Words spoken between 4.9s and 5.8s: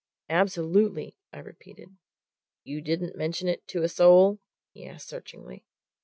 searchingly.